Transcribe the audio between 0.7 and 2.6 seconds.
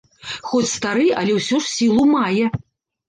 стары, але ўсё ж сілу мае.